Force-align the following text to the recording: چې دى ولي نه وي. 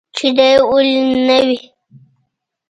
چې 0.15 0.27
دى 0.37 0.51
ولي 0.69 0.97
نه 1.27 1.37
وي. 1.47 1.57